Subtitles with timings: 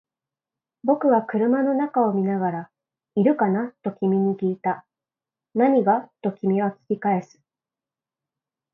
[0.83, 2.69] 僕は車の中を見ながら、
[3.13, 3.71] いるかな？
[3.83, 4.83] と君に訊いた。
[5.53, 6.09] 何が？
[6.23, 7.39] と君は訊き返す。